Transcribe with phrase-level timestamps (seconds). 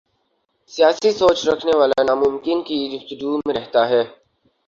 [0.71, 4.03] سیاسی سوچ رکھنے والا ناممکن کی جستجو میں رہتا ہے۔